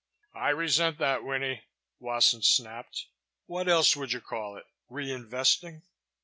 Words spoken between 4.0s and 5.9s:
you call it? Reinvesting?"